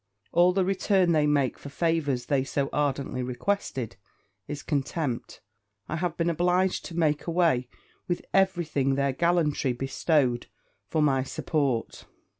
all 0.31 0.51
the 0.51 0.65
return 0.65 1.11
they 1.11 1.27
make 1.27 1.59
for 1.59 1.69
favours 1.69 2.25
they 2.25 2.43
so 2.43 2.71
ardently 2.73 3.21
requested, 3.21 3.97
is 4.47 4.63
contempt. 4.63 5.41
I 5.87 5.97
have 5.97 6.17
been 6.17 6.27
obliged 6.27 6.85
to 6.85 6.97
make 6.97 7.27
away 7.27 7.69
with 8.07 8.25
every 8.33 8.65
thing 8.65 8.95
their 8.95 9.13
gallantry 9.13 9.73
bestowed, 9.73 10.47
for 10.87 11.03
my 11.03 11.21
support. 11.21 12.05